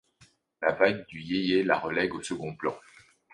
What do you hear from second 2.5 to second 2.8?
plan.